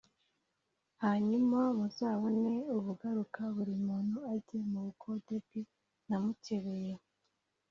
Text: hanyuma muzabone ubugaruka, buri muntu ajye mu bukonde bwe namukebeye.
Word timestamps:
hanyuma 1.03 1.59
muzabone 1.77 2.53
ubugaruka, 2.77 3.41
buri 3.55 3.75
muntu 3.87 4.17
ajye 4.33 4.59
mu 4.71 4.79
bukonde 4.85 5.33
bwe 5.43 5.61
namukebeye. 6.07 6.93